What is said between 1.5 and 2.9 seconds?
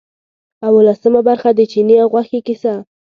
د چیني او غوښې کیسه.